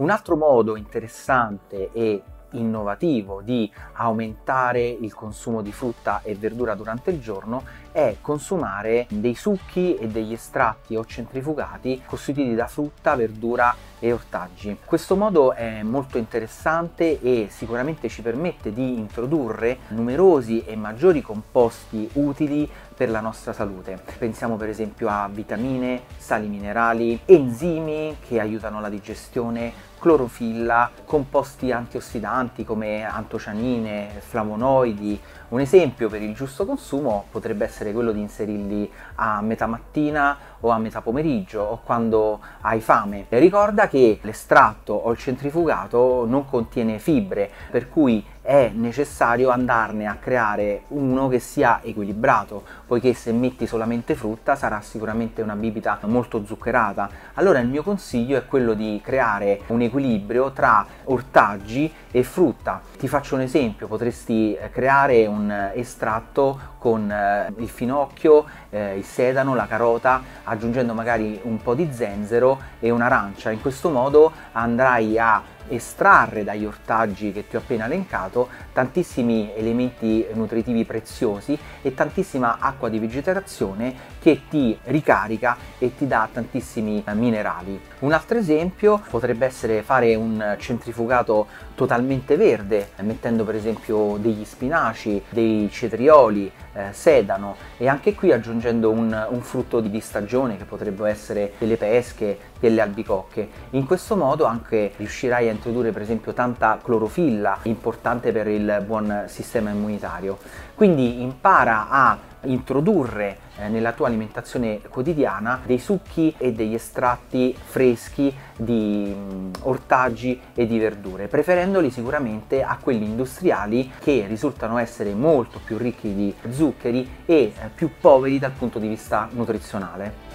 Un 0.00 0.08
altro 0.08 0.34
modo 0.34 0.76
interessante 0.76 1.90
e 1.92 2.22
innovativo 2.52 3.42
di 3.42 3.70
aumentare 3.92 4.88
il 4.88 5.12
consumo 5.12 5.60
di 5.60 5.72
frutta 5.72 6.22
e 6.22 6.34
verdura 6.34 6.74
durante 6.74 7.10
il 7.10 7.20
giorno 7.20 7.62
è 7.92 8.16
consumare 8.22 9.06
dei 9.10 9.34
succhi 9.34 9.96
e 9.96 10.08
degli 10.08 10.32
estratti 10.32 10.96
o 10.96 11.04
centrifugati 11.04 12.00
costituiti 12.06 12.54
da 12.54 12.66
frutta, 12.66 13.14
verdura 13.14 13.74
e 14.00 14.12
ortaggi. 14.12 14.76
Questo 14.84 15.14
modo 15.14 15.52
è 15.52 15.82
molto 15.82 16.18
interessante 16.18 17.20
e 17.20 17.46
sicuramente 17.50 18.08
ci 18.08 18.22
permette 18.22 18.72
di 18.72 18.98
introdurre 18.98 19.78
numerosi 19.88 20.64
e 20.64 20.74
maggiori 20.74 21.22
composti 21.22 22.08
utili 22.14 22.68
per 23.00 23.08
la 23.08 23.20
nostra 23.20 23.52
salute. 23.52 23.98
Pensiamo 24.18 24.56
per 24.56 24.68
esempio 24.68 25.08
a 25.08 25.28
vitamine, 25.32 26.02
sali 26.18 26.48
minerali, 26.48 27.18
enzimi 27.24 28.16
che 28.26 28.40
aiutano 28.40 28.80
la 28.80 28.90
digestione, 28.90 29.72
clorofilla, 29.98 30.90
composti 31.04 31.72
antiossidanti 31.72 32.64
come 32.64 33.04
antocianine, 33.04 34.08
flavonoidi. 34.18 35.18
Un 35.48 35.60
esempio 35.60 36.08
per 36.08 36.22
il 36.22 36.34
giusto 36.34 36.64
consumo 36.66 37.24
potrebbe 37.30 37.64
essere 37.64 37.92
quello 37.92 38.12
di 38.12 38.20
inserirli 38.20 38.90
a 39.16 39.40
metà 39.40 39.66
mattina 39.66 40.36
o 40.60 40.70
a 40.70 40.78
metà 40.78 41.00
pomeriggio 41.00 41.60
o 41.60 41.80
quando 41.82 42.40
hai 42.60 42.80
fame. 42.80 43.26
Ricorda 43.28 43.88
che 43.90 44.20
l'estratto 44.22 44.92
o 44.92 45.10
il 45.10 45.18
centrifugato 45.18 46.24
non 46.24 46.46
contiene 46.46 47.00
fibre, 47.00 47.50
per 47.72 47.88
cui 47.88 48.24
è 48.42 48.70
necessario 48.74 49.50
andarne 49.50 50.06
a 50.06 50.16
creare 50.16 50.82
uno 50.88 51.28
che 51.28 51.38
sia 51.38 51.80
equilibrato, 51.82 52.62
poiché 52.86 53.12
se 53.14 53.32
metti 53.32 53.66
solamente 53.66 54.14
frutta 54.14 54.56
sarà 54.56 54.80
sicuramente 54.80 55.42
una 55.42 55.54
bibita 55.54 55.98
molto 56.02 56.44
zuccherata. 56.44 57.08
Allora 57.34 57.58
il 57.60 57.68
mio 57.68 57.82
consiglio 57.82 58.38
è 58.38 58.46
quello 58.46 58.74
di 58.74 59.00
creare 59.02 59.60
un 59.68 59.82
equilibrio 59.82 60.52
tra 60.52 60.86
ortaggi 61.04 61.92
e 62.10 62.22
frutta. 62.22 62.80
Ti 62.98 63.08
faccio 63.08 63.34
un 63.34 63.42
esempio, 63.42 63.86
potresti 63.86 64.56
creare 64.72 65.26
un 65.26 65.70
estratto 65.74 66.58
con 66.78 67.10
eh, 67.10 67.52
il 67.58 67.68
finocchio, 67.68 68.46
eh, 68.70 68.96
il 68.96 69.04
sedano, 69.04 69.54
la 69.54 69.66
carota, 69.66 70.22
aggiungendo 70.44 70.94
magari 70.94 71.38
un 71.42 71.58
po' 71.58 71.74
di 71.74 71.92
zenzero 71.92 72.58
e 72.80 72.90
un'arancia. 72.90 73.50
In 73.50 73.60
questo 73.60 73.90
modo 73.90 74.32
andrai 74.52 75.18
a 75.18 75.42
estrarre 75.68 76.44
dagli 76.44 76.64
ortaggi 76.64 77.32
che 77.32 77.46
ti 77.48 77.56
ho 77.56 77.58
appena 77.60 77.86
elencato 77.86 78.48
tantissimi 78.72 79.52
elementi 79.54 80.26
nutritivi 80.32 80.84
preziosi 80.84 81.58
e 81.82 81.94
tantissima 81.94 82.58
acqua 82.58 82.88
di 82.88 82.98
vegetazione 82.98 83.94
che 84.20 84.42
ti 84.48 84.78
ricarica 84.84 85.56
e 85.78 85.96
ti 85.96 86.06
dà 86.06 86.28
tantissimi 86.32 87.02
minerali. 87.12 87.80
Un 88.00 88.12
altro 88.12 88.38
esempio 88.38 89.02
potrebbe 89.10 89.46
essere 89.46 89.82
fare 89.82 90.14
un 90.14 90.56
centrifugato 90.58 91.46
totalmente 91.74 92.36
verde, 92.36 92.90
mettendo 93.00 93.44
per 93.44 93.54
esempio 93.54 94.16
degli 94.18 94.44
spinaci, 94.44 95.22
dei 95.30 95.68
cetrioli, 95.70 96.50
eh, 96.72 96.92
sedano 96.92 97.56
e 97.76 97.88
anche 97.88 98.14
qui 98.14 98.32
aggiungendo 98.32 98.90
un, 98.90 99.26
un 99.30 99.40
frutto 99.40 99.80
di, 99.80 99.90
di 99.90 100.00
stagione 100.00 100.56
che 100.56 100.64
potrebbero 100.64 101.06
essere 101.06 101.52
delle 101.58 101.76
pesche, 101.76 102.38
delle 102.58 102.80
albicocche. 102.80 103.48
In 103.70 103.86
questo 103.86 104.16
modo 104.16 104.44
anche 104.44 104.92
riuscirai 104.96 105.48
a 105.48 105.52
introdurre 105.52 105.90
per 105.90 106.02
esempio 106.02 106.32
tanta 106.32 106.78
clorofilla, 106.82 107.58
importante 107.64 108.32
per 108.32 108.48
il 108.48 108.82
buon 108.86 109.24
sistema 109.26 109.70
immunitario. 109.70 110.38
Quindi 110.74 111.22
impara 111.22 111.88
a 111.90 112.18
introdurre 112.44 113.38
eh, 113.56 113.68
nella 113.68 113.92
tua 113.92 114.06
alimentazione 114.06 114.80
quotidiana 114.88 115.60
dei 115.64 115.78
succhi 115.78 116.34
e 116.38 116.52
degli 116.52 116.74
estratti 116.74 117.54
freschi 117.58 118.34
di 118.56 119.14
mh, 119.14 119.34
mm, 119.34 119.50
ortaggi 119.62 120.40
e 120.54 120.66
di 120.66 120.78
verdure, 120.78 121.28
preferendoli 121.28 121.90
sicuramente 121.90 122.62
a 122.62 122.78
quelli 122.80 123.04
industriali 123.04 123.92
che 123.98 124.24
risultano 124.28 124.78
essere 124.78 125.14
molto 125.14 125.60
più 125.64 125.76
ricchi 125.76 126.14
di 126.14 126.34
zuccheri 126.50 127.08
e 127.26 127.34
eh, 127.34 127.52
più 127.74 127.90
poveri 128.00 128.38
dal 128.38 128.52
punto 128.52 128.78
di 128.78 128.88
vista 128.88 129.28
nutrizionale. 129.32 130.29